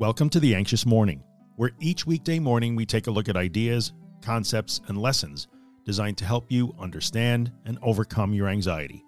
[0.00, 1.22] Welcome to The Anxious Morning,
[1.54, 3.92] where each weekday morning we take a look at ideas,
[4.22, 5.46] concepts, and lessons
[5.84, 9.04] designed to help you understand and overcome your anxiety.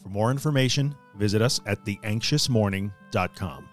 [0.00, 3.68] For more information, visit us at theanxiousmorning.com.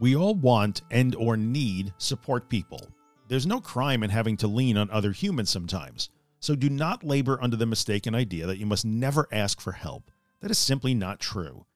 [0.00, 2.84] We all want and or need support people.
[3.28, 6.10] There's no crime in having to lean on other humans sometimes.
[6.40, 10.10] So do not labor under the mistaken idea that you must never ask for help.
[10.40, 11.66] That is simply not true.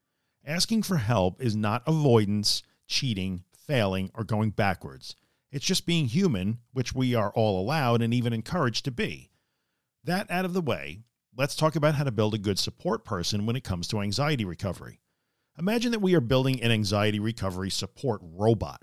[0.45, 5.17] Asking for help is not avoidance, cheating, failing, or going backwards.
[5.50, 9.31] It's just being human, which we are all allowed and even encouraged to be.
[10.04, 11.00] That out of the way,
[11.36, 14.45] let's talk about how to build a good support person when it comes to anxiety
[14.45, 15.00] recovery.
[15.59, 18.82] Imagine that we are building an anxiety recovery support robot.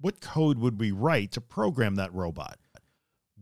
[0.00, 2.58] What code would we write to program that robot?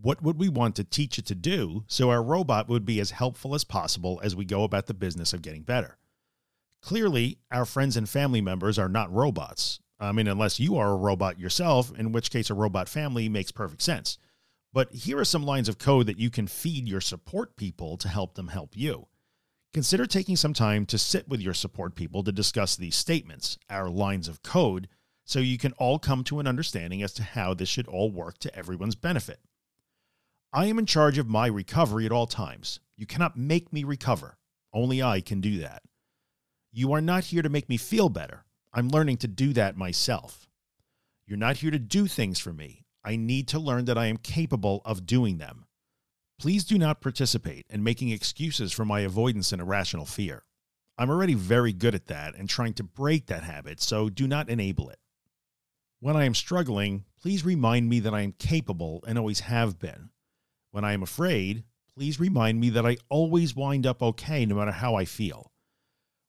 [0.00, 3.12] What would we want to teach it to do so our robot would be as
[3.12, 5.98] helpful as possible as we go about the business of getting better?
[6.82, 10.96] Clearly, our friends and family members are not robots, I mean, unless you are a
[10.96, 14.19] robot yourself, in which case a robot family makes perfect sense.
[14.72, 18.08] But here are some lines of code that you can feed your support people to
[18.08, 19.06] help them help you.
[19.72, 23.88] Consider taking some time to sit with your support people to discuss these statements, our
[23.88, 24.88] lines of code,
[25.24, 28.38] so you can all come to an understanding as to how this should all work
[28.38, 29.41] to everyone's benefit.
[30.52, 32.78] I am in charge of my recovery at all times.
[32.97, 34.38] You cannot make me recover.
[34.72, 35.82] Only I can do that.
[36.72, 38.44] You are not here to make me feel better.
[38.77, 40.48] I'm learning to do that myself.
[41.28, 42.84] You're not here to do things for me.
[43.05, 45.66] I need to learn that I am capable of doing them.
[46.41, 50.42] Please do not participate in making excuses for my avoidance and irrational fear.
[50.98, 54.48] I'm already very good at that and trying to break that habit, so do not
[54.48, 54.98] enable it.
[56.00, 60.11] When I am struggling, please remind me that I am capable and always have been.
[60.72, 61.62] When I am afraid,
[61.94, 65.53] please remind me that I always wind up okay no matter how I feel.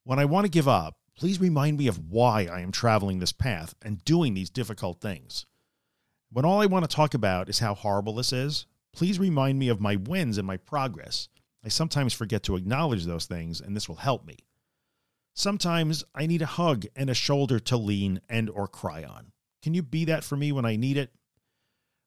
[0.03, 3.31] When I want to give up, please remind me of why I am traveling this
[3.31, 5.45] path and doing these difficult things.
[6.31, 9.69] When all I want to talk about is how horrible this is, please remind me
[9.69, 11.29] of my wins and my progress.
[11.63, 14.37] I sometimes forget to acknowledge those things, and this will help me.
[15.33, 19.31] Sometimes I need a hug and a shoulder to lean and or cry on.
[19.61, 21.11] Can you be that for me when I need it?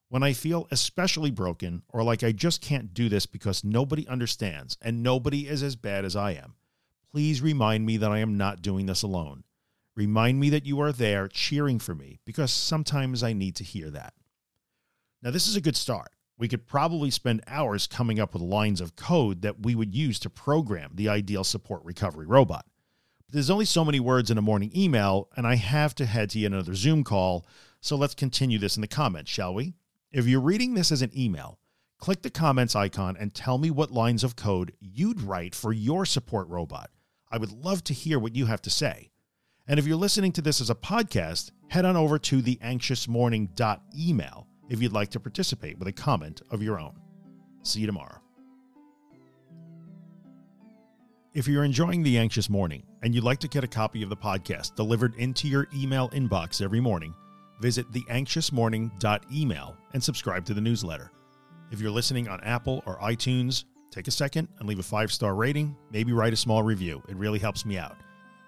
[0.08, 4.78] When I feel especially broken or like I just can't do this because nobody understands
[4.80, 6.54] and nobody is as bad as I am,
[7.10, 9.44] Please remind me that I am not doing this alone.
[9.96, 13.90] Remind me that you are there cheering for me because sometimes I need to hear
[13.90, 14.14] that.
[15.22, 16.10] Now, this is a good start.
[16.38, 20.20] We could probably spend hours coming up with lines of code that we would use
[20.20, 22.64] to program the ideal support recovery robot.
[23.26, 26.30] But there's only so many words in a morning email, and I have to head
[26.30, 27.44] to another Zoom call.
[27.80, 29.74] So let's continue this in the comments, shall we?
[30.12, 31.58] If you're reading this as an email,
[31.98, 36.06] click the comments icon and tell me what lines of code you'd write for your
[36.06, 36.90] support robot.
[37.30, 39.10] I would love to hear what you have to say.
[39.66, 44.46] And if you're listening to this as a podcast, head on over to the anxiousmorning.email
[44.70, 46.98] if you'd like to participate with a comment of your own.
[47.62, 48.20] See you tomorrow.
[51.34, 54.16] If you're enjoying The Anxious Morning and you'd like to get a copy of the
[54.16, 57.14] podcast delivered into your email inbox every morning,
[57.60, 61.12] visit theanxiousmorning.email and subscribe to the newsletter.
[61.70, 65.34] If you're listening on Apple or iTunes, take a second and leave a five star
[65.34, 67.02] rating, maybe write a small review.
[67.08, 67.96] It really helps me out.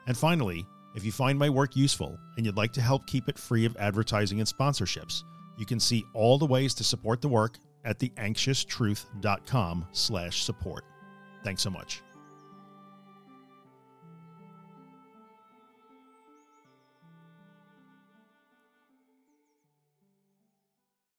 [0.07, 3.39] And finally, if you find my work useful and you'd like to help keep it
[3.39, 5.23] free of advertising and sponsorships,
[5.57, 10.85] you can see all the ways to support the work at theanxioustruth.com slash support.
[11.45, 12.03] Thanks so much.